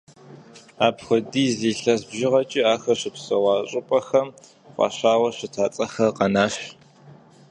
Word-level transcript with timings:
Апхуэдиз 0.85 1.55
илъэс 1.71 2.01
бжыгъэкӏэ 2.09 2.61
ахэр 2.73 2.97
щыпсэуа 3.01 3.55
щӏыпӏэхэм 3.69 4.27
фӏащауэ 4.73 5.29
щыта 5.37 5.65
цӏэхэр 5.73 6.11
къэнащ. 6.17 6.55